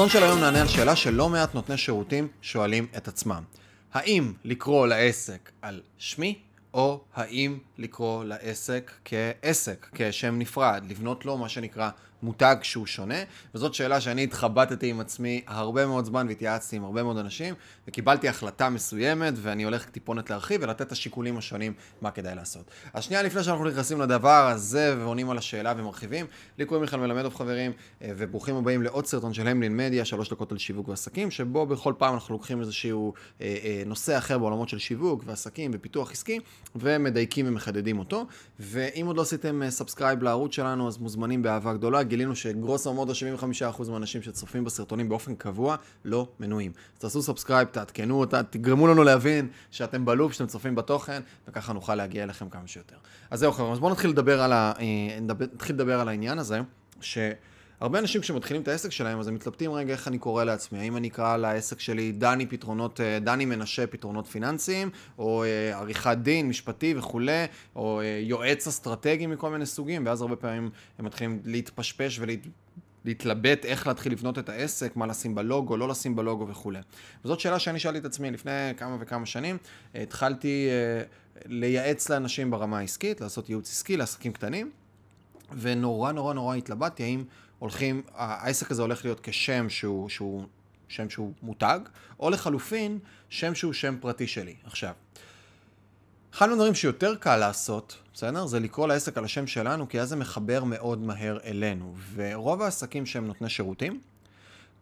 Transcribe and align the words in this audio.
בסרטון 0.00 0.20
של 0.20 0.26
היום 0.26 0.40
נענה 0.40 0.60
על 0.60 0.68
שאלה 0.68 0.96
שלא 0.96 1.28
מעט 1.28 1.54
נותני 1.54 1.76
שירותים 1.76 2.28
שואלים 2.42 2.86
את 2.96 3.08
עצמם. 3.08 3.42
האם 3.92 4.32
לקרוא 4.44 4.86
לעסק 4.86 5.50
על 5.62 5.80
שמי, 5.98 6.38
או 6.74 7.00
האם 7.14 7.58
לקרוא 7.78 8.24
לעסק 8.24 8.90
כעסק, 9.04 9.86
כשם 9.92 10.38
נפרד, 10.38 10.84
לבנות 10.88 11.24
לו 11.24 11.38
מה 11.38 11.48
שנקרא 11.48 11.90
מותג 12.22 12.56
שהוא 12.62 12.86
שונה, 12.86 13.22
וזאת 13.54 13.74
שאלה 13.74 14.00
שאני 14.00 14.24
התחבטתי 14.24 14.90
עם 14.90 15.00
עצמי 15.00 15.42
הרבה 15.46 15.86
מאוד 15.86 16.04
זמן 16.04 16.26
והתייעצתי 16.28 16.76
עם 16.76 16.84
הרבה 16.84 17.02
מאוד 17.02 17.16
אנשים, 17.18 17.54
וקיבלתי 17.88 18.28
החלטה 18.28 18.70
מסוימת, 18.70 19.34
ואני 19.36 19.64
הולך 19.64 19.84
טיפונת 19.84 20.30
להרחיב 20.30 20.60
ולתת 20.62 20.82
את 20.82 20.92
השיקולים 20.92 21.38
השונים 21.38 21.72
מה 22.00 22.10
כדאי 22.10 22.34
לעשות. 22.34 22.70
אז 22.92 23.04
שנייה 23.04 23.22
לפני 23.22 23.44
שאנחנו 23.44 23.64
נכנסים 23.64 24.00
לדבר 24.00 24.48
הזה 24.48 24.94
ועונים 24.98 25.30
על 25.30 25.38
השאלה 25.38 25.74
ומרחיבים, 25.76 26.26
לי 26.58 26.64
קוראים 26.64 26.82
מיכאל 26.82 27.00
מלמדוב 27.00 27.34
חברים, 27.34 27.72
אה, 28.02 28.10
וברוכים 28.16 28.56
הבאים 28.56 28.82
לעוד 28.82 29.06
סרטון 29.06 29.34
של 29.34 29.48
המלין 29.48 29.76
מדיה, 29.76 30.04
שלוש 30.04 30.30
דקות 30.30 30.52
על 30.52 30.58
שיווק 30.58 30.88
ועסקים, 30.88 31.30
שבו 31.30 31.66
בכל 31.66 31.94
פעם 31.98 32.14
אנחנו 32.14 32.34
לוקחים 32.34 32.60
איזשהו 32.60 33.12
אה, 33.40 33.56
אה, 33.64 33.82
נושא 33.86 34.18
אחר 34.18 34.38
בעולמות 34.38 34.68
של 34.68 34.78
שיווק 34.78 35.22
ועסקים 35.26 35.70
ופיתוח 35.74 36.12
עסקי, 36.12 36.40
ומדייקים 36.76 37.48
ומחדדים 37.48 37.98
אותו. 37.98 38.26
ואם 38.60 39.06
עוד 39.06 39.16
לא 39.16 39.22
עשיתם 39.22 39.62
subscribe 39.70 40.22
לערוץ 40.22 40.54
שלנו, 40.54 40.88
אז 40.88 40.98
מוזמנים 40.98 41.42
באהבה 41.42 41.72
גדולה. 41.72 42.02
גילינו 42.10 42.36
שגרוסו 42.36 42.94
מודו 42.94 43.12
75% 43.76 43.90
מהאנשים 43.90 44.22
שצופים 44.22 44.64
בסרטונים 44.64 45.08
באופן 45.08 45.34
קבוע 45.34 45.76
לא 46.04 46.28
מנויים. 46.40 46.72
אז 46.94 47.00
תעשו 47.00 47.22
subscribe, 47.22 47.68
תעדכנו 47.68 48.20
אותנו, 48.20 48.42
תגרמו 48.42 48.86
לנו 48.86 49.04
להבין 49.04 49.48
שאתם 49.70 50.04
ב 50.04 50.09
loop, 50.09 50.32
שאתם 50.32 50.46
צופים 50.46 50.74
בתוכן, 50.74 51.22
וככה 51.48 51.72
נוכל 51.72 51.94
להגיע 51.94 52.22
אליכם 52.22 52.48
כמה 52.48 52.66
שיותר. 52.66 52.96
אז 53.30 53.40
זהו 53.40 53.52
חבר'ה, 53.52 53.72
אז 53.72 53.78
בואו 53.78 53.92
נתחיל 53.92 54.10
לדבר 54.10 54.42
על, 54.42 54.52
ה... 54.52 54.72
אה, 54.78 55.20
נתחיל 55.52 55.76
לדבר 55.76 56.00
על 56.00 56.08
העניין 56.08 56.38
הזה, 56.38 56.60
ש... 57.00 57.18
הרבה 57.80 57.98
אנשים 57.98 58.20
כשמתחילים 58.20 58.62
את 58.62 58.68
העסק 58.68 58.90
שלהם, 58.92 59.20
אז 59.20 59.28
הם 59.28 59.34
מתלבטים 59.34 59.72
רגע 59.72 59.92
איך 59.92 60.08
אני 60.08 60.18
קורא 60.18 60.44
לעצמי. 60.44 60.78
האם 60.78 60.96
אני 60.96 61.08
אקרא 61.08 61.36
לעסק 61.36 61.80
שלי 61.80 62.12
דני 62.12 62.46
פתרונות, 62.46 63.00
אה, 63.00 63.18
דני 63.18 63.44
מנשה 63.44 63.86
פתרונות 63.86 64.26
פיננסיים, 64.26 64.90
או 65.18 65.44
אה, 65.44 65.78
עריכת 65.78 66.16
דין, 66.22 66.48
משפטי 66.48 66.94
וכולי, 66.96 67.44
או 67.76 68.00
אה, 68.00 68.20
יועץ 68.22 68.66
אסטרטגי 68.66 69.26
מכל 69.26 69.50
מיני 69.50 69.66
סוגים, 69.66 70.06
ואז 70.06 70.22
הרבה 70.22 70.36
פעמים 70.36 70.70
הם 70.98 71.04
מתחילים 71.04 71.40
להתפשפש 71.44 72.18
ולהת... 72.18 72.40
להתלבט 73.04 73.64
איך 73.64 73.86
להתחיל 73.86 74.12
לבנות 74.12 74.38
את 74.38 74.48
העסק, 74.48 74.96
מה 74.96 75.06
לשים 75.06 75.34
בלוגו, 75.34 75.76
לא 75.76 75.88
לשים 75.88 76.16
בלוגו 76.16 76.48
וכולי. 76.48 76.78
וזאת 77.24 77.40
שאלה 77.40 77.58
שאני 77.58 77.78
שאלתי 77.78 77.98
את 77.98 78.04
עצמי 78.04 78.30
לפני 78.30 78.72
כמה 78.76 78.96
וכמה 79.00 79.26
שנים. 79.26 79.58
התחלתי 79.94 80.68
לייעץ 81.46 82.08
לאנשים 82.08 82.50
ברמה 82.50 82.78
העסקית, 82.78 83.20
לעשות 83.20 83.48
ייעוץ 83.48 83.70
עסקי 83.70 83.96
לעסקים 83.96 84.32
קטנים, 84.32 84.70
ונורא 85.58 86.12
נורא 86.12 86.34
נורא 86.34 86.56
התלבטתי 86.56 87.02
האם 87.02 87.24
הולכים, 87.60 88.02
העסק 88.14 88.70
הזה 88.70 88.82
הולך 88.82 89.04
להיות 89.04 89.20
כשם 89.22 89.68
שהוא, 89.68 90.08
שהוא 90.08 90.44
שם 90.88 91.10
שהוא 91.10 91.32
מותג, 91.42 91.80
או 92.20 92.30
לחלופין, 92.30 92.98
שם 93.28 93.54
שהוא 93.54 93.72
שם 93.72 93.96
פרטי 94.00 94.26
שלי. 94.26 94.54
עכשיו, 94.64 94.92
אחד 96.34 96.48
מהדברים 96.48 96.74
שיותר 96.74 97.14
קל 97.14 97.36
לעשות, 97.36 97.98
בסדר? 98.14 98.46
זה 98.46 98.60
לקרוא 98.60 98.88
לעסק 98.88 99.18
על 99.18 99.24
השם 99.24 99.46
שלנו, 99.46 99.88
כי 99.88 100.00
אז 100.00 100.08
זה 100.08 100.16
מחבר 100.16 100.64
מאוד 100.64 101.00
מהר 101.00 101.38
אלינו. 101.44 101.94
ורוב 102.14 102.62
העסקים 102.62 103.06
שהם 103.06 103.26
נותני 103.26 103.48
שירותים, 103.48 104.00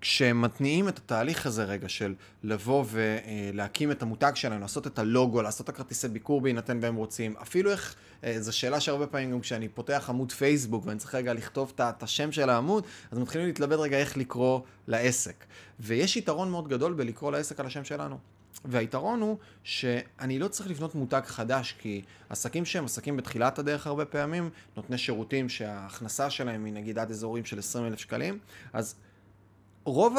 כשהם 0.01 0.43
מתניעים 0.43 0.89
את 0.89 0.99
התהליך 0.99 1.47
הזה 1.47 1.65
רגע 1.65 1.89
של 1.89 2.15
לבוא 2.43 2.85
ולהקים 2.91 3.91
את 3.91 4.03
המותג 4.03 4.33
שלהם, 4.35 4.61
לעשות 4.61 4.87
את 4.87 4.99
הלוגו, 4.99 5.43
לעשות 5.43 5.65
את 5.65 5.69
הכרטיסי 5.69 6.09
ביקור 6.09 6.41
בהינתן 6.41 6.79
והם 6.83 6.95
רוצים, 6.95 7.37
אפילו 7.43 7.71
איך, 7.71 7.95
אה, 8.25 8.41
זו 8.41 8.57
שאלה 8.57 8.81
שהרבה 8.81 9.07
פעמים 9.07 9.31
גם 9.31 9.41
כשאני 9.41 9.69
פותח 9.69 10.07
עמוד 10.09 10.33
פייסבוק 10.33 10.87
ואני 10.87 10.99
צריך 10.99 11.15
רגע 11.15 11.35
לכתוב 11.35 11.73
את 11.81 12.03
השם 12.03 12.33
של 12.33 12.51
העמוד, 12.51 12.85
אז 13.11 13.19
מתחילים 13.19 13.47
להתלבט 13.47 13.79
רגע 13.79 13.99
איך 13.99 14.17
לקרוא 14.17 14.61
לעסק. 14.87 15.45
ויש 15.81 16.17
יתרון 16.17 16.51
מאוד 16.51 16.69
גדול 16.69 16.93
בלקרוא 16.93 17.33
לעסק 17.33 17.61
על 17.61 17.67
השם 17.67 17.85
שלנו. 17.85 18.19
והיתרון 18.65 19.21
הוא 19.21 19.37
שאני 19.65 20.39
לא 20.39 20.49
צריך 20.49 20.71
לבנות 20.71 20.95
מותג 20.95 21.21
חדש, 21.27 21.75
כי 21.79 22.03
עסקים 22.29 22.65
שהם 22.65 22.85
עסקים 22.85 23.17
בתחילת 23.17 23.59
הדרך 23.59 23.87
הרבה 23.87 24.05
פעמים, 24.05 24.51
נותני 24.77 24.99
שירותים 24.99 25.49
שההכנסה 25.49 26.31
שלהם 26.31 26.65
היא 26.65 26.73
נגיד 26.73 26.99
עד 26.99 27.11
אזורים 27.11 27.45
של 27.45 27.59
20 27.59 27.87
אלף 27.87 27.99
שקלים, 27.99 28.39
אז 28.73 28.95
רוב 29.89 30.17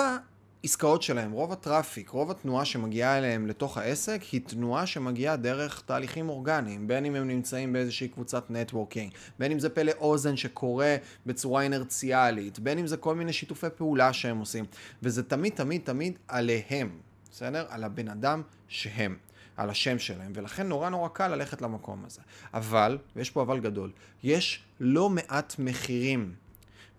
העסקאות 0.64 1.02
שלהם, 1.02 1.32
רוב 1.32 1.52
ה 1.52 1.58
traffic, 1.58 2.10
רוב 2.10 2.32
התנועה 2.32 2.66
שמגיעה 2.66 3.18
אליהם 3.18 3.48
לתוך 3.48 3.78
העסק, 3.78 4.22
היא 4.32 4.42
תנועה 4.48 4.86
שמגיעה 4.86 5.36
דרך 5.36 5.84
תהליכים 5.86 6.30
אורגניים, 6.30 6.88
בין 6.88 7.06
אם 7.06 7.16
הם 7.16 7.28
נמצאים 7.28 7.74
באיזושהי 7.74 8.08
קבוצת 8.08 8.46
networking, 8.50 9.12
בין 9.40 9.52
אם 9.52 9.60
זה 9.60 9.70
מפה 9.70 9.92
לאוזן 10.00 10.38
שקורה 10.38 10.96
בצורה 11.26 11.62
אינרציאלית, 11.62 12.60
בין 12.60 12.80
אם 12.80 12.88
זה 12.88 12.98
כל 12.98 13.16
מיני 13.16 13.34
שיתופי 13.34 13.68
פעולה 13.78 14.14
שהם 14.14 14.40
עושים, 14.40 14.66
וזה 15.04 15.24
תמיד 15.24 15.54
תמיד 15.56 15.82
תמיד 15.84 16.18
עליהם, 16.28 17.00
בסדר? 17.32 17.66
על 17.70 17.84
הבן 17.84 18.08
אדם 18.08 18.42
שהם. 18.68 19.18
על 19.58 19.70
השם 19.70 20.00
שלהם, 20.00 20.32
ולכן 20.36 20.68
נורא 20.68 20.90
נורא 20.90 21.10
קל 21.10 21.28
ללכת 21.28 21.62
למקום 21.62 22.06
הזה. 22.06 22.22
אבל, 22.54 22.98
ויש 23.16 23.30
פה 23.30 23.42
אבל 23.42 23.60
גדול, 23.60 23.92
יש 24.24 24.64
לא 24.80 25.10
מעט 25.10 25.56
מחירים 25.60 26.34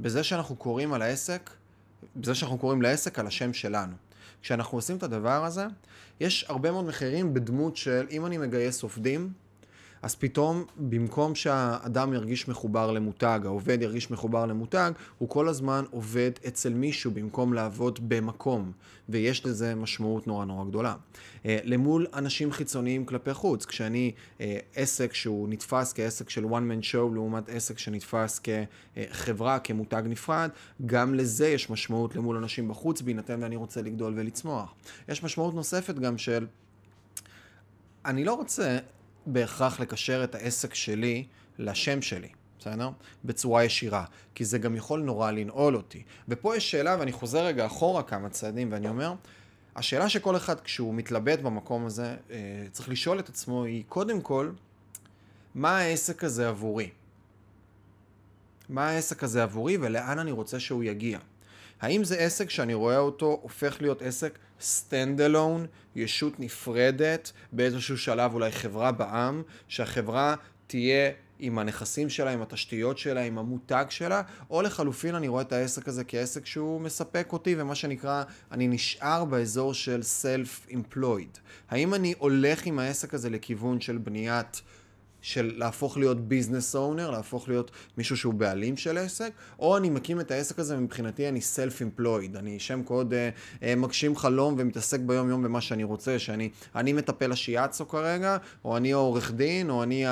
בזה 0.00 0.24
שאנחנו 0.24 0.56
קוראים 0.56 0.92
על 0.92 1.02
העסק 1.02 1.50
בזה 2.16 2.34
שאנחנו 2.34 2.58
קוראים 2.58 2.82
לעסק 2.82 3.18
על 3.18 3.26
השם 3.26 3.52
שלנו. 3.52 3.94
כשאנחנו 4.42 4.78
עושים 4.78 4.96
את 4.96 5.02
הדבר 5.02 5.44
הזה, 5.44 5.66
יש 6.20 6.44
הרבה 6.48 6.70
מאוד 6.70 6.84
מחירים 6.84 7.34
בדמות 7.34 7.76
של 7.76 8.06
אם 8.10 8.26
אני 8.26 8.38
מגייס 8.38 8.82
עובדים, 8.82 9.32
אז 10.02 10.14
פתאום 10.14 10.64
במקום 10.76 11.34
שהאדם 11.34 12.12
ירגיש 12.12 12.48
מחובר 12.48 12.92
למותג, 12.92 13.40
העובד 13.44 13.82
ירגיש 13.82 14.10
מחובר 14.10 14.46
למותג, 14.46 14.92
הוא 15.18 15.28
כל 15.28 15.48
הזמן 15.48 15.84
עובד 15.90 16.30
אצל 16.48 16.74
מישהו 16.74 17.10
במקום 17.10 17.52
לעבוד 17.52 17.98
במקום, 18.08 18.72
ויש 19.08 19.46
לזה 19.46 19.74
משמעות 19.74 20.26
נורא 20.26 20.44
נורא 20.44 20.64
גדולה. 20.64 20.94
אה, 21.46 21.58
למול 21.64 22.06
אנשים 22.14 22.52
חיצוניים 22.52 23.04
כלפי 23.04 23.34
חוץ, 23.34 23.64
כשאני 23.64 24.12
אה, 24.40 24.58
עסק 24.74 25.14
שהוא 25.14 25.48
נתפס 25.48 25.92
כעסק 25.92 26.30
של 26.30 26.44
one 26.44 26.46
man 26.46 26.84
show 26.92 27.14
לעומת 27.14 27.48
עסק 27.48 27.78
שנתפס 27.78 28.40
כחברה, 28.40 29.58
כמותג 29.58 30.02
נפרד, 30.06 30.50
גם 30.86 31.14
לזה 31.14 31.48
יש 31.48 31.70
משמעות 31.70 32.16
למול 32.16 32.36
אנשים 32.36 32.68
בחוץ, 32.68 33.00
בהינתן 33.00 33.42
ואני 33.42 33.56
רוצה 33.56 33.82
לגדול 33.82 34.12
ולצמוח. 34.16 34.74
יש 35.08 35.22
משמעות 35.22 35.54
נוספת 35.54 35.94
גם 35.94 36.18
של... 36.18 36.46
אני 38.04 38.24
לא 38.24 38.34
רוצה 38.34 38.78
בהכרח 39.32 39.80
לקשר 39.80 40.24
את 40.24 40.34
העסק 40.34 40.74
שלי 40.74 41.26
לשם 41.58 42.02
שלי, 42.02 42.28
בסדר? 42.58 42.90
בצורה 43.24 43.64
ישירה, 43.64 44.04
כי 44.34 44.44
זה 44.44 44.58
גם 44.58 44.76
יכול 44.76 45.00
נורא 45.00 45.30
לנעול 45.30 45.76
אותי. 45.76 46.02
ופה 46.28 46.56
יש 46.56 46.70
שאלה, 46.70 46.96
ואני 46.98 47.12
חוזר 47.12 47.44
רגע 47.44 47.66
אחורה 47.66 48.02
כמה 48.02 48.28
צעדים, 48.28 48.72
ואני 48.72 48.88
אומר, 48.88 49.12
השאלה 49.76 50.08
שכל 50.08 50.36
אחד 50.36 50.60
כשהוא 50.60 50.94
מתלבט 50.94 51.38
במקום 51.38 51.86
הזה, 51.86 52.16
אה, 52.30 52.36
צריך 52.72 52.88
לשאול 52.88 53.18
את 53.18 53.28
עצמו 53.28 53.64
היא, 53.64 53.84
קודם 53.88 54.20
כל, 54.20 54.50
מה 55.54 55.78
העסק 55.78 56.24
הזה 56.24 56.48
עבורי? 56.48 56.90
מה 58.68 58.88
העסק 58.88 59.24
הזה 59.24 59.42
עבורי 59.42 59.76
ולאן 59.80 60.18
אני 60.18 60.30
רוצה 60.30 60.60
שהוא 60.60 60.84
יגיע? 60.84 61.18
האם 61.80 62.04
זה 62.04 62.16
עסק 62.16 62.50
שאני 62.50 62.74
רואה 62.74 62.98
אותו 62.98 63.38
הופך 63.42 63.76
להיות 63.80 64.02
עסק 64.02 64.38
stand 64.60 65.20
alone, 65.30 65.66
ישות 65.96 66.40
נפרדת, 66.40 67.32
באיזשהו 67.52 67.98
שלב 67.98 68.34
אולי 68.34 68.52
חברה 68.52 68.92
בעם, 68.92 69.42
שהחברה 69.68 70.34
תהיה 70.66 71.10
עם 71.38 71.58
הנכסים 71.58 72.08
שלה, 72.08 72.30
עם 72.30 72.42
התשתיות 72.42 72.98
שלה, 72.98 73.22
עם 73.22 73.38
המותג 73.38 73.84
שלה, 73.88 74.22
או 74.50 74.62
לחלופין 74.62 75.14
אני 75.14 75.28
רואה 75.28 75.42
את 75.42 75.52
העסק 75.52 75.88
הזה 75.88 76.04
כעסק 76.04 76.46
שהוא 76.46 76.80
מספק 76.80 77.32
אותי, 77.32 77.54
ומה 77.58 77.74
שנקרא, 77.74 78.22
אני 78.52 78.68
נשאר 78.68 79.24
באזור 79.24 79.74
של 79.74 80.00
self-employed. 80.22 81.38
האם 81.70 81.94
אני 81.94 82.14
הולך 82.18 82.66
עם 82.66 82.78
העסק 82.78 83.14
הזה 83.14 83.30
לכיוון 83.30 83.80
של 83.80 83.98
בניית 83.98 84.62
של 85.22 85.52
להפוך 85.56 85.96
להיות 85.96 86.20
ביזנס 86.28 86.76
אונר, 86.76 87.10
להפוך 87.10 87.48
להיות 87.48 87.70
מישהו 87.98 88.16
שהוא 88.16 88.34
בעלים 88.34 88.76
של 88.76 88.98
עסק, 88.98 89.32
או 89.58 89.76
אני 89.76 89.90
מקים 89.90 90.20
את 90.20 90.30
העסק 90.30 90.58
הזה 90.58 90.76
ומבחינתי 90.76 91.28
אני 91.28 91.40
סלף 91.40 91.82
אמפלויד, 91.82 92.36
אני 92.36 92.58
שם 92.58 92.82
קוד 92.82 93.14
אה, 93.14 93.30
אה, 93.62 93.74
מגשים 93.76 94.16
חלום 94.16 94.54
ומתעסק 94.58 95.00
ביום 95.00 95.30
יום 95.30 95.42
במה 95.42 95.60
שאני 95.60 95.84
רוצה, 95.84 96.18
שאני 96.18 96.50
אני 96.74 96.92
מטפל 96.92 97.32
השיאצו 97.32 97.88
כרגע, 97.88 98.36
או 98.64 98.76
אני 98.76 98.92
עורך 98.92 99.32
דין, 99.32 99.70
או 99.70 99.82
אני 99.82 100.04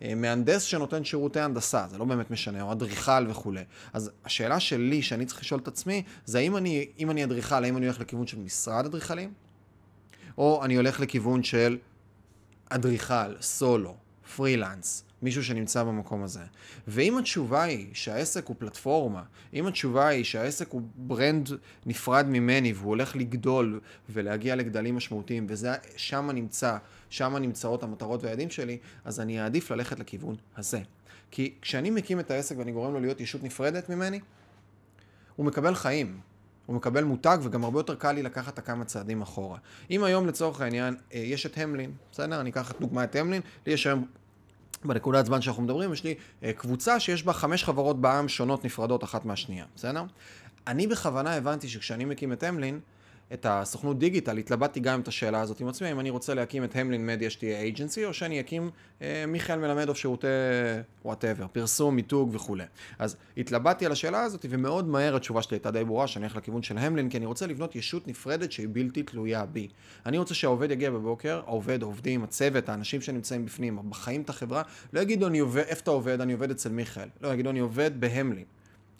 המהנדס 0.00 0.62
שנותן 0.62 1.04
שירותי 1.04 1.40
הנדסה, 1.40 1.86
זה 1.90 1.98
לא 1.98 2.04
באמת 2.04 2.30
משנה, 2.30 2.62
או 2.62 2.72
אדריכל 2.72 3.30
וכולי. 3.30 3.62
אז 3.92 4.10
השאלה 4.24 4.60
שלי, 4.60 5.02
שאני 5.02 5.26
צריך 5.26 5.40
לשאול 5.40 5.60
את 5.60 5.68
עצמי, 5.68 6.02
זה 6.24 6.38
האם 6.38 6.56
אני, 6.56 6.86
אם 6.98 7.10
אני 7.10 7.24
אדריכל, 7.24 7.64
האם 7.64 7.76
אני 7.76 7.86
הולך 7.86 8.00
לכיוון 8.00 8.26
של 8.26 8.38
משרד 8.38 8.86
אדריכלים, 8.86 9.32
או 10.38 10.64
אני 10.64 10.76
הולך 10.76 11.00
לכיוון 11.00 11.42
של 11.42 11.78
אדריכל, 12.70 13.40
סולו. 13.40 14.07
פרילנס, 14.36 15.04
מישהו 15.22 15.44
שנמצא 15.44 15.82
במקום 15.82 16.22
הזה. 16.22 16.40
ואם 16.88 17.18
התשובה 17.18 17.62
היא 17.62 17.86
שהעסק 17.92 18.46
הוא 18.46 18.56
פלטפורמה, 18.58 19.22
אם 19.54 19.66
התשובה 19.66 20.08
היא 20.08 20.24
שהעסק 20.24 20.70
הוא 20.70 20.82
ברנד 20.96 21.48
נפרד 21.86 22.26
ממני 22.28 22.72
והוא 22.72 22.88
הולך 22.88 23.16
לגדול 23.16 23.80
ולהגיע 24.10 24.56
לגדלים 24.56 24.96
משמעותיים, 24.96 25.46
ושם 25.48 26.30
נמצא, 26.34 26.76
שם 27.10 27.36
נמצאות 27.36 27.82
המטרות 27.82 28.24
והיעדים 28.24 28.50
שלי, 28.50 28.78
אז 29.04 29.20
אני 29.20 29.42
אעדיף 29.42 29.70
ללכת 29.70 29.98
לכיוון 29.98 30.36
הזה. 30.56 30.80
כי 31.30 31.54
כשאני 31.62 31.90
מקים 31.90 32.20
את 32.20 32.30
העסק 32.30 32.58
ואני 32.58 32.72
גורם 32.72 32.92
לו 32.92 33.00
להיות 33.00 33.20
ישות 33.20 33.42
נפרדת 33.42 33.88
ממני, 33.88 34.20
הוא 35.36 35.46
מקבל 35.46 35.74
חיים. 35.74 36.20
הוא 36.66 36.76
מקבל 36.76 37.04
מותג 37.04 37.38
וגם 37.42 37.64
הרבה 37.64 37.78
יותר 37.78 37.94
קל 37.94 38.12
לי 38.12 38.22
לקחת 38.22 38.54
את 38.54 38.58
הכמה 38.58 38.84
צעדים 38.84 39.22
אחורה. 39.22 39.58
אם 39.90 40.04
היום 40.04 40.26
לצורך 40.26 40.60
העניין 40.60 40.96
אה, 41.14 41.18
יש 41.18 41.46
את 41.46 41.58
המלין, 41.58 41.92
בסדר? 42.12 42.40
אני 42.40 42.50
אקח 42.50 42.72
דוגמא 42.80 43.04
את 43.04 43.16
המלין, 43.16 43.42
לי 43.66 43.72
יש 43.72 43.86
היום 43.86 44.06
בנקודת 44.84 45.26
זמן 45.26 45.42
שאנחנו 45.42 45.62
מדברים, 45.62 45.92
יש 45.92 46.04
לי 46.04 46.14
אה, 46.42 46.52
קבוצה 46.52 47.00
שיש 47.00 47.22
בה 47.22 47.32
חמש 47.32 47.64
חברות 47.64 48.00
בעם 48.00 48.28
שונות 48.28 48.64
נפרדות 48.64 49.04
אחת 49.04 49.24
מהשנייה, 49.24 49.64
בסדר? 49.76 50.02
אני 50.66 50.86
בכוונה 50.86 51.34
הבנתי 51.34 51.68
שכשאני 51.68 52.04
מקים 52.04 52.32
את 52.32 52.42
המלין, 52.42 52.80
את 53.32 53.46
הסוכנות 53.48 53.98
דיגיטל, 53.98 54.38
התלבטתי 54.38 54.80
גם 54.80 55.00
את 55.00 55.08
השאלה 55.08 55.40
הזאת 55.40 55.60
עם 55.60 55.68
עצמי, 55.68 55.92
אם 55.92 56.00
אני 56.00 56.10
רוצה 56.10 56.34
להקים 56.34 56.64
את 56.64 56.76
המלין 56.76 57.06
מדיה 57.06 57.30
שתהיה 57.30 57.60
אייג'נסי, 57.60 58.04
או 58.04 58.14
שאני 58.14 58.40
אקים 58.40 58.70
אה, 59.02 59.24
מיכאל 59.28 59.58
מלמדוב 59.58 59.96
שירותי 59.96 60.26
whatever, 61.04 61.46
פרסום, 61.52 61.96
מיתוג 61.96 62.30
וכולי. 62.32 62.64
אז 62.98 63.16
התלבטתי 63.36 63.86
על 63.86 63.92
השאלה 63.92 64.22
הזאת, 64.22 64.46
ומאוד 64.50 64.88
מהר 64.88 65.16
התשובה 65.16 65.42
שלי 65.42 65.54
הייתה 65.54 65.70
די 65.70 65.84
ברורה, 65.84 66.06
שאני 66.06 66.24
הולך 66.24 66.36
לכיוון 66.36 66.62
של 66.62 66.78
המלין, 66.78 67.10
כי 67.10 67.16
אני 67.16 67.26
רוצה 67.26 67.46
לבנות 67.46 67.76
ישות 67.76 68.08
נפרדת 68.08 68.52
שהיא 68.52 68.68
בלתי 68.72 69.02
תלויה 69.02 69.46
בי. 69.46 69.68
אני 70.06 70.18
רוצה 70.18 70.34
שהעובד 70.34 70.70
יגיע 70.70 70.90
בבוקר, 70.90 71.40
העובד, 71.46 71.82
העובדים, 71.82 72.24
הצוות, 72.24 72.68
האנשים 72.68 73.00
שנמצאים 73.00 73.46
בפנים, 73.46 73.78
שחיים 73.90 74.22
את 74.22 74.30
החברה, 74.30 74.62
לא 74.92 75.00
יגידו 75.00 75.26
אני 75.26 75.38
עובד, 75.38 75.62
איפה 75.68 75.82
אתה 75.82 75.90
עובד? 75.90 76.20
אני 76.20 76.32
עובד 76.32 76.50
אצל 76.50 76.68
מיכאל. 76.68 77.08
לא, 77.20 77.32
יגידו 77.34 77.50
אני 77.50 77.58
עובד 77.58 77.90
בהמלין. 78.00 78.44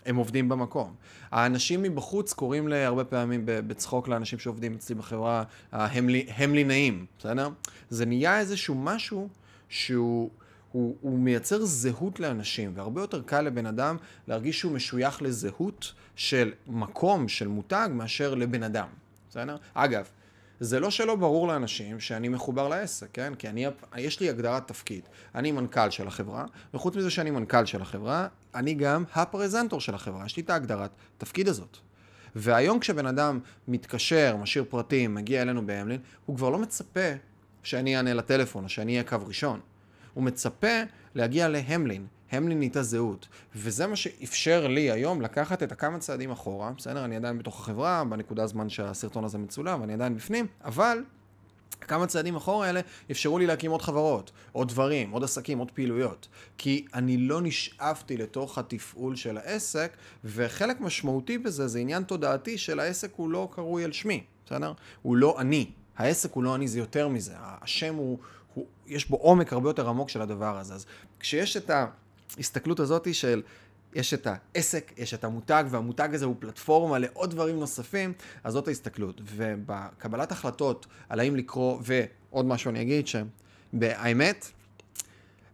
הם 0.06 0.16
עובדים 0.16 0.48
במקום. 0.48 0.94
האנשים 1.30 1.82
מבחוץ 1.82 2.32
קוראים 2.32 2.68
להרבה 2.68 3.04
פעמים 3.04 3.42
בצחוק 3.44 4.08
לאנשים 4.08 4.38
שעובדים 4.38 4.74
אצלי 4.74 4.94
בחברה 4.94 5.42
המלינאים, 5.72 7.06
בסדר? 7.18 7.48
זה 7.90 8.06
נהיה 8.06 8.38
איזשהו 8.38 8.74
משהו 8.74 9.28
שהוא... 9.68 10.30
הוא, 10.72 10.96
הוא 11.00 11.18
מייצר 11.18 11.64
זהות 11.64 12.20
לאנשים, 12.20 12.72
והרבה 12.74 13.00
יותר 13.00 13.22
קל 13.22 13.40
לבן 13.40 13.66
אדם 13.66 13.96
להרגיש 14.28 14.60
שהוא 14.60 14.72
משוייך 14.72 15.22
לזהות 15.22 15.92
של 16.16 16.52
מקום, 16.66 17.28
של 17.28 17.48
מותג, 17.48 17.88
מאשר 17.92 18.34
לבן 18.34 18.62
אדם, 18.62 18.88
בסדר? 19.30 19.56
אגב, 19.74 20.08
זה 20.60 20.80
לא 20.80 20.90
שלא 20.90 21.16
ברור 21.16 21.48
לאנשים 21.48 22.00
שאני 22.00 22.28
מחובר 22.28 22.68
לעסק, 22.68 23.08
כן? 23.12 23.34
כי 23.34 23.48
אני, 23.48 23.66
יש 23.96 24.20
לי 24.20 24.28
הגדרת 24.28 24.68
תפקיד. 24.68 25.02
אני 25.34 25.52
מנכ"ל 25.52 25.90
של 25.90 26.06
החברה, 26.06 26.44
וחוץ 26.74 26.96
מזה 26.96 27.10
שאני 27.10 27.30
מנכ"ל 27.30 27.64
של 27.64 27.82
החברה, 27.82 28.28
אני 28.54 28.74
גם 28.74 29.04
הפרזנטור 29.14 29.80
של 29.80 29.94
החברה. 29.94 30.26
יש 30.26 30.36
לי 30.36 30.42
את 30.42 30.50
ההגדרת 30.50 30.90
תפקיד 31.18 31.48
הזאת. 31.48 31.76
והיום 32.36 32.78
כשבן 32.78 33.06
אדם 33.06 33.40
מתקשר, 33.68 34.36
משאיר 34.36 34.64
פרטים, 34.68 35.14
מגיע 35.14 35.42
אלינו 35.42 35.66
בהמלין, 35.66 36.00
הוא 36.26 36.36
כבר 36.36 36.50
לא 36.50 36.58
מצפה 36.58 37.10
שאני 37.62 37.96
אענה 37.96 38.14
לטלפון 38.14 38.64
או 38.64 38.68
שאני 38.68 38.92
אהיה 38.92 39.04
קו 39.04 39.16
ראשון. 39.26 39.60
הוא 40.14 40.24
מצפה 40.24 40.82
להגיע 41.14 41.48
להמלין, 41.48 42.06
המלין 42.30 42.62
איתה 42.62 42.82
זהות. 42.82 43.28
וזה 43.56 43.86
מה 43.86 43.96
שאפשר 43.96 44.66
לי 44.66 44.90
היום 44.90 45.22
לקחת 45.22 45.62
את 45.62 45.72
הכמה 45.72 45.98
צעדים 45.98 46.30
אחורה, 46.30 46.72
בסדר? 46.76 47.04
אני 47.04 47.16
עדיין 47.16 47.38
בתוך 47.38 47.60
החברה, 47.60 48.04
בנקודה 48.04 48.42
הזמן 48.42 48.68
שהסרטון 48.68 49.24
הזה 49.24 49.38
מצולם, 49.38 49.80
ואני 49.80 49.92
עדיין 49.92 50.16
בפנים, 50.16 50.46
אבל 50.64 50.98
כמה 51.80 52.06
צעדים 52.06 52.36
אחורה 52.36 52.66
האלה 52.66 52.80
אפשרו 53.10 53.38
לי 53.38 53.46
להקים 53.46 53.70
עוד 53.70 53.82
חברות, 53.82 54.30
עוד 54.52 54.68
דברים, 54.68 55.10
עוד 55.10 55.24
עסקים, 55.24 55.58
עוד 55.58 55.70
פעילויות. 55.70 56.28
כי 56.58 56.86
אני 56.94 57.16
לא 57.16 57.40
נשאבתי 57.42 58.16
לתוך 58.16 58.58
התפעול 58.58 59.16
של 59.16 59.38
העסק, 59.38 59.92
וחלק 60.24 60.80
משמעותי 60.80 61.38
בזה 61.38 61.68
זה 61.68 61.78
עניין 61.78 62.02
תודעתי 62.02 62.58
של 62.58 62.80
העסק 62.80 63.10
הוא 63.16 63.30
לא 63.30 63.48
קרוי 63.52 63.84
על 63.84 63.92
שמי, 63.92 64.24
בסדר? 64.46 64.72
הוא 65.02 65.16
לא 65.16 65.40
אני. 65.40 65.70
העסק 65.96 66.32
הוא 66.32 66.44
לא 66.44 66.54
אני, 66.54 66.68
זה 66.68 66.78
יותר 66.78 67.08
מזה. 67.08 67.32
השם 67.36 67.94
הוא, 67.94 68.18
הוא, 68.54 68.66
יש 68.86 69.08
בו 69.08 69.16
עומק 69.16 69.52
הרבה 69.52 69.68
יותר 69.68 69.88
עמוק 69.88 70.08
של 70.08 70.22
הדבר 70.22 70.58
הזה. 70.58 70.74
אז 70.74 70.86
כשיש 71.20 71.56
את 71.56 71.70
ההסתכלות 72.36 72.80
הזאת 72.80 73.14
של 73.14 73.42
יש 73.94 74.14
את 74.14 74.26
העסק, 74.26 74.92
יש 74.96 75.14
את 75.14 75.24
המותג, 75.24 75.64
והמותג 75.70 76.08
הזה 76.12 76.24
הוא 76.24 76.36
פלטפורמה 76.38 76.98
לעוד 76.98 77.30
דברים 77.30 77.60
נוספים, 77.60 78.12
אז 78.44 78.52
זאת 78.52 78.68
ההסתכלות. 78.68 79.20
ובקבלת 79.24 80.32
החלטות 80.32 80.86
על 81.08 81.20
האם 81.20 81.36
לקרוא, 81.36 81.80
ועוד 81.82 82.46
משהו 82.46 82.70
אני 82.70 82.82
אגיד, 82.82 83.06
שבאמת, 83.06 84.50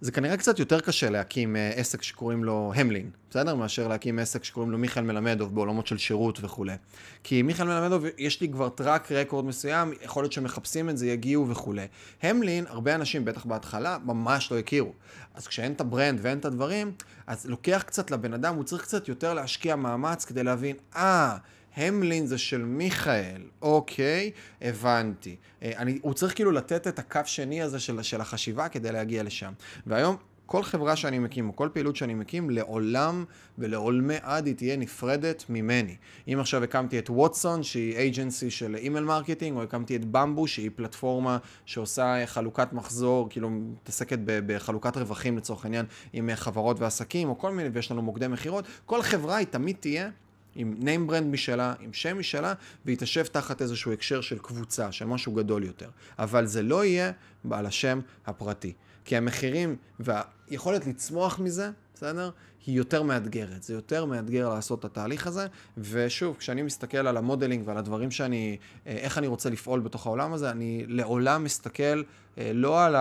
זה 0.01 0.13
כנראה 0.13 0.37
קצת 0.37 0.59
יותר 0.59 0.81
קשה 0.81 1.11
להקים 1.11 1.57
אה, 1.57 1.71
עסק 1.71 2.03
שקוראים 2.03 2.45
לו 2.45 2.73
המלין, 2.75 3.11
בסדר? 3.31 3.55
מאשר 3.55 3.89
להקים 3.89 4.19
עסק 4.19 4.45
שקוראים 4.45 4.73
לו 4.73 4.79
מיכאל 4.79 5.05
מלמדוב 5.05 5.55
בעולמות 5.55 5.87
של 5.87 5.99
שירות 5.99 6.39
וכולי. 6.43 6.77
כי 7.25 7.43
מיכאל 7.43 7.67
מלמדוב, 7.67 8.05
יש 8.19 8.41
לי 8.41 8.49
כבר 8.49 8.69
track 8.69 9.13
record 9.13 9.45
מסוים, 9.45 9.93
יכול 10.03 10.23
להיות 10.23 10.33
שמחפשים 10.33 10.91
את 10.91 10.99
זה, 10.99 11.07
יגיעו 11.07 11.49
וכולי. 11.49 11.87
המלין, 12.23 12.65
הרבה 12.69 12.95
אנשים, 12.95 13.25
בטח 13.25 13.45
בהתחלה, 13.45 13.99
ממש 14.05 14.53
לא 14.53 14.59
הכירו. 14.59 14.93
אז 15.35 15.47
כשאין 15.47 15.73
את 15.73 15.81
ה 15.81 15.87
brand 15.87 16.19
ואין 16.23 16.39
את 16.39 16.45
הדברים, 16.45 16.93
אז 17.27 17.47
לוקח 17.47 17.85
קצת 17.87 18.11
לבן 18.11 18.35
אדם, 18.35 18.55
הוא 18.55 18.65
צריך 18.65 18.83
קצת 18.83 19.09
יותר 19.09 19.35
להשקיע 19.35 19.77
מאמץ 19.77 20.25
כדי 20.25 20.43
להבין, 20.43 20.77
אה, 20.97 21.37
ah, 21.37 21.41
המלין 21.77 22.27
זה 22.27 22.39
של 22.39 22.65
מיכאל, 22.65 23.43
אוקיי, 23.63 24.31
הבנתי. 24.63 25.37
אה, 25.63 25.73
אני, 25.77 25.99
הוא 26.03 26.15
צריך 26.15 26.35
כאילו 26.35 26.51
לתת 26.51 26.87
את 26.87 26.99
הקו 26.99 27.21
שני 27.25 27.63
הזה 27.63 27.81
של, 27.81 28.03
של 28.03 28.21
החשיבה 28.21 28.69
כדי 28.69 28.93
להגיע 28.93 29.23
לשם. 29.23 29.53
והיום 29.87 30.17
כל 30.47 30.63
חברה 30.63 30.97
שאני 30.97 31.19
מקים, 31.19 31.49
או 31.49 31.57
כל 31.57 31.69
פעילות 31.73 31.97
שאני 31.97 32.15
מקים, 32.15 32.51
לעולם 32.51 33.25
ולעולמי 33.59 34.15
עד 34.23 34.47
היא 34.47 34.55
תהיה 34.55 34.77
נפרדת 34.77 35.45
ממני. 35.49 35.97
אם 36.29 36.41
עכשיו 36.41 36.65
הקמתי 36.65 36.99
את 36.99 37.11
ווטסון, 37.11 37.63
שהיא 37.63 37.97
agency 37.97 38.51
של 38.51 38.77
email 38.77 39.05
marketing, 39.05 39.57
או 39.57 39.63
הקמתי 39.63 39.97
את 39.97 40.05
במבו, 40.05 40.47
שהיא 40.47 40.71
פלטפורמה 40.75 41.39
שעושה 41.67 42.27
חלוקת 42.27 42.73
מחזור, 42.73 43.29
כאילו 43.31 43.51
מתעסקת 43.51 44.19
בחלוקת 44.25 44.97
רווחים 44.97 45.37
לצורך 45.37 45.65
העניין, 45.65 45.87
עם 46.13 46.31
חברות 46.35 46.81
ועסקים, 46.81 47.29
או 47.29 47.39
כל 47.39 47.53
מיני, 47.53 47.69
ויש 47.73 47.91
לנו 47.91 48.03
מוקדי 48.03 48.29
מכירות, 48.29 48.65
כל 48.87 49.03
חברה 49.03 49.37
היא 49.37 49.47
תמיד 49.47 49.77
תהיה 49.81 50.11
עם 50.55 50.75
name 50.81 51.11
brand 51.11 51.25
משלה, 51.25 51.75
עם 51.81 51.93
שם 51.93 52.19
משלה, 52.19 52.55
והיא 52.85 52.97
תשב 52.97 53.25
תחת 53.27 53.63
איזשהו 53.63 53.93
הקשר 53.93 54.21
של 54.21 54.39
קבוצה, 54.39 54.93
של 54.93 55.05
משהו 55.05 55.33
גדול 55.33 55.65
יותר. 55.65 55.91
אבל 56.19 56.47
זה 56.47 56.63
לא 56.63 56.85
יהיה 56.85 57.13
בעל 57.45 57.67
השם 57.67 58.01
הפרטי. 58.27 58.73
כי 59.05 59.17
המחירים 59.17 59.77
והיכולת 60.01 60.87
לצמוח 60.87 61.39
מזה, 61.39 61.71
בסדר? 61.95 62.31
היא 62.67 62.77
יותר 62.77 63.03
מאתגרת. 63.03 63.63
זה 63.63 63.75
יותר 63.75 64.05
מאתגר 64.05 64.49
לעשות 64.49 64.79
את 64.79 64.85
התהליך 64.85 65.27
הזה. 65.27 65.47
ושוב, 65.79 66.37
כשאני 66.37 66.63
מסתכל 66.63 67.07
על 67.07 67.17
המודלינג 67.17 67.69
ועל 67.69 67.79
הדברים 67.79 68.11
שאני, 68.11 68.57
אה, 68.87 68.93
איך 68.93 69.19
אני 69.19 69.27
רוצה 69.27 69.51
לפעול 69.51 69.81
בתוך 69.81 70.07
העולם 70.07 70.33
הזה, 70.33 70.51
אני 70.51 70.85
לעולם 70.89 71.45
מסתכל 71.45 72.03
אה, 72.39 72.51
לא 72.55 72.85
על 72.85 72.97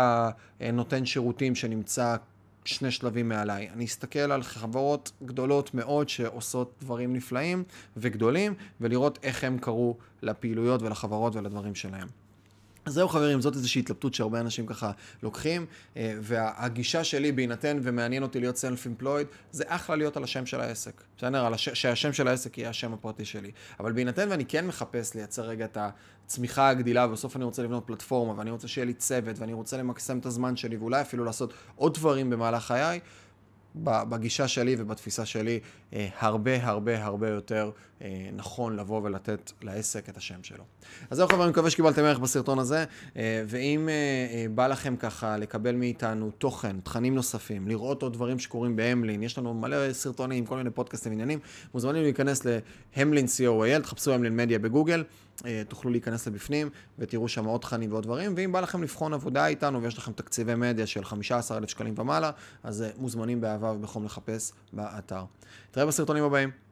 הנותן 0.59 1.05
שירותים 1.05 1.55
שנמצא 1.55 2.15
שני 2.65 2.91
שלבים 2.91 3.29
מעליי. 3.29 3.69
אני 3.69 3.85
אסתכל 3.85 4.19
על 4.19 4.43
חברות 4.43 5.11
גדולות 5.25 5.73
מאוד 5.73 6.09
שעושות 6.09 6.73
דברים 6.81 7.13
נפלאים 7.13 7.63
וגדולים, 7.97 8.53
ולראות 8.81 9.19
איך 9.23 9.43
הם 9.43 9.57
קרו 9.57 9.97
לפעילויות 10.21 10.81
ולחברות 10.81 11.35
ולדברים 11.35 11.75
שלהם. 11.75 12.22
זהו 12.85 13.07
חברים, 13.07 13.41
זאת 13.41 13.55
איזושהי 13.55 13.79
התלבטות 13.79 14.13
שהרבה 14.13 14.39
אנשים 14.39 14.65
ככה 14.65 14.91
לוקחים, 15.23 15.65
אה, 15.97 16.15
והגישה 16.21 17.03
שלי 17.03 17.31
בהינתן 17.31 17.79
ומעניין 17.83 18.23
אותי 18.23 18.39
להיות 18.39 18.57
סלף 18.57 18.87
אמפלויד, 18.87 19.27
זה 19.51 19.63
אחלה 19.67 19.95
להיות 19.95 20.17
על 20.17 20.23
השם 20.23 20.45
של 20.45 20.61
העסק. 20.61 21.03
בסדר? 21.17 21.53
הש... 21.53 21.69
שהשם 21.69 22.13
של 22.13 22.27
העסק 22.27 22.57
יהיה 22.57 22.69
השם 22.69 22.93
הפרטי 22.93 23.25
שלי. 23.25 23.51
אבל 23.79 23.91
בהינתן 23.91 24.29
ואני 24.29 24.45
כן 24.45 24.67
מחפש 24.67 25.15
לייצר 25.15 25.41
רגע 25.41 25.65
את 25.65 25.77
הצמיחה 26.25 26.69
הגדילה, 26.69 27.07
ובסוף 27.07 27.35
אני 27.35 27.43
רוצה 27.43 27.63
לבנות 27.63 27.83
פלטפורמה, 27.85 28.33
ואני 28.37 28.51
רוצה 28.51 28.67
שיהיה 28.67 28.85
לי 28.85 28.93
צוות, 28.93 29.39
ואני 29.39 29.53
רוצה 29.53 29.77
למקסם 29.77 30.19
את 30.19 30.25
הזמן 30.25 30.55
שלי, 30.55 30.77
ואולי 30.77 31.01
אפילו 31.01 31.25
לעשות 31.25 31.53
עוד 31.75 31.93
דברים 31.93 32.29
במהלך 32.29 32.63
חיי, 32.63 32.99
בגישה 33.75 34.47
שלי 34.47 34.75
ובתפיסה 34.79 35.25
שלי, 35.25 35.59
אה, 35.93 36.07
הרבה 36.19 36.65
הרבה 36.65 37.03
הרבה 37.03 37.29
יותר 37.29 37.71
אה, 38.01 38.29
נכון 38.33 38.75
לבוא 38.75 39.01
ולתת 39.03 39.51
לעסק 39.61 40.09
את 40.09 40.17
השם 40.17 40.43
שלו. 40.43 40.63
אז 41.09 41.17
זהו 41.17 41.27
חברים, 41.27 41.41
אני 41.41 41.49
מקווה 41.49 41.69
שקיבלתם 41.69 42.03
ערך 42.03 42.19
בסרטון 42.19 42.59
הזה, 42.59 42.85
אה, 43.17 43.43
ואם 43.47 43.89
בא 44.55 44.67
לכם 44.67 44.95
ככה 44.95 45.37
לקבל 45.37 45.75
מאיתנו 45.75 46.31
תוכן, 46.31 46.79
תכנים 46.79 47.15
נוספים, 47.15 47.67
לראות 47.67 48.03
עוד 48.03 48.13
דברים 48.13 48.39
שקורים 48.39 48.75
בהמלין, 48.75 49.23
יש 49.23 49.37
לנו 49.37 49.53
מלא 49.53 49.93
סרטונים, 49.93 50.45
כל 50.45 50.57
מיני 50.57 50.69
פודקאסטים 50.69 51.11
עניינים, 51.11 51.39
מוזמנים 51.73 52.03
להיכנס 52.03 52.41
להמלין 52.97 53.25
co.il, 53.25 53.81
תחפשו 53.83 54.13
המלין 54.13 54.35
מדיה 54.35 54.59
בגוגל. 54.59 55.03
תוכלו 55.67 55.91
להיכנס 55.91 56.27
לבפנים 56.27 56.69
ותראו 56.99 57.27
שם 57.27 57.45
עוד 57.45 57.61
תכנים 57.61 57.91
ועוד 57.91 58.03
דברים, 58.03 58.33
ואם 58.37 58.51
בא 58.51 58.59
לכם 58.59 58.83
לבחון 58.83 59.13
עבודה 59.13 59.47
איתנו 59.47 59.83
ויש 59.83 59.97
לכם 59.97 60.11
תקציבי 60.11 60.55
מדיה 60.55 60.87
של 60.87 61.05
15,000 61.05 61.69
שקלים 61.69 61.93
ומעלה, 61.97 62.31
אז 62.63 62.85
מוזמנים 62.97 63.41
באהבה 63.41 63.71
ובחום 63.71 64.05
לחפש 64.05 64.51
באתר. 64.73 65.23
נתראה 65.69 65.85
בסרטונים 65.85 66.23
הבאים. 66.23 66.62